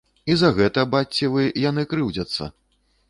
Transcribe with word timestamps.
І 0.35 0.37
за 0.41 0.49
гэта, 0.59 0.85
бачце 0.95 1.29
вы, 1.35 1.43
яны 1.69 1.85
крыўдзяцца. 1.93 2.51